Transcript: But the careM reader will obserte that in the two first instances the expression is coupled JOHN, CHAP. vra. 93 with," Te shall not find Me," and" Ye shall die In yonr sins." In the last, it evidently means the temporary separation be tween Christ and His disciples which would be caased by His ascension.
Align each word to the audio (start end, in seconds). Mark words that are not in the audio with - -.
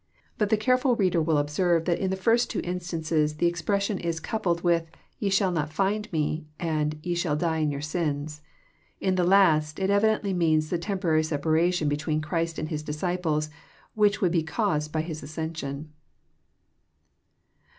But 0.39 0.49
the 0.49 0.57
careM 0.57 0.97
reader 0.97 1.21
will 1.21 1.37
obserte 1.37 1.85
that 1.85 1.99
in 1.99 2.09
the 2.09 2.15
two 2.15 2.21
first 2.23 2.55
instances 2.55 3.35
the 3.35 3.45
expression 3.45 3.99
is 3.99 4.19
coupled 4.19 4.63
JOHN, 4.63 4.63
CHAP. 4.63 4.63
vra. 4.63 4.71
93 4.71 4.97
with," 4.97 5.19
Te 5.19 5.29
shall 5.29 5.51
not 5.51 5.71
find 5.71 6.11
Me," 6.11 6.47
and" 6.59 6.97
Ye 7.03 7.13
shall 7.13 7.35
die 7.35 7.59
In 7.59 7.69
yonr 7.69 7.83
sins." 7.83 8.41
In 8.99 9.13
the 9.13 9.23
last, 9.23 9.77
it 9.77 9.91
evidently 9.91 10.33
means 10.33 10.71
the 10.71 10.79
temporary 10.79 11.21
separation 11.21 11.87
be 11.87 11.97
tween 11.97 12.19
Christ 12.19 12.57
and 12.57 12.69
His 12.69 12.81
disciples 12.81 13.51
which 13.93 14.21
would 14.21 14.31
be 14.31 14.41
caased 14.41 14.91
by 14.91 15.01
His 15.01 15.21
ascension. 15.21 15.93